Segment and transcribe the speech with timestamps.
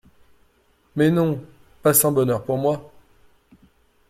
[0.95, 1.45] Mais non
[1.83, 2.89] pas sans bonheur pour moi.